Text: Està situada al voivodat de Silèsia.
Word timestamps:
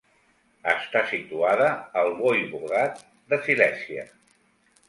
Està 0.71 1.03
situada 1.11 1.69
al 2.03 2.09
voivodat 2.23 3.07
de 3.35 3.41
Silèsia. 3.45 4.09